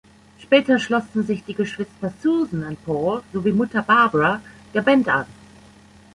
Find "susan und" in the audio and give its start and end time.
2.23-2.83